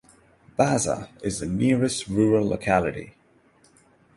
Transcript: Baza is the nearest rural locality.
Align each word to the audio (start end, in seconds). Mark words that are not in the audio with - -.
Baza 0.57 1.09
is 1.21 1.39
the 1.41 1.45
nearest 1.45 2.07
rural 2.07 2.49
locality. 2.49 3.13